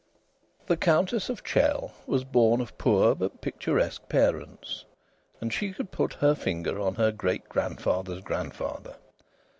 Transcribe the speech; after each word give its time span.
The 0.65 0.77
Countess 0.77 1.29
of 1.29 1.43
Chell 1.43 1.93
was 2.07 2.23
born 2.23 2.59
of 2.59 2.75
poor 2.79 3.13
but 3.13 3.39
picturesque 3.39 4.09
parents, 4.09 4.83
and 5.39 5.53
she 5.53 5.71
could 5.73 5.91
put 5.91 6.13
her 6.13 6.33
finger 6.33 6.79
on 6.81 6.95
her 6.95 7.11
great 7.11 7.47
grandfather's 7.47 8.23
grandfather. 8.23 8.95